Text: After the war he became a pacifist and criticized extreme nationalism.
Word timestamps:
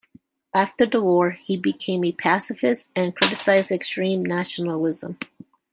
After 0.55 0.87
the 0.87 0.99
war 0.99 1.29
he 1.29 1.57
became 1.57 2.03
a 2.03 2.11
pacifist 2.11 2.89
and 2.95 3.15
criticized 3.15 3.69
extreme 3.71 4.23
nationalism. 4.25 5.19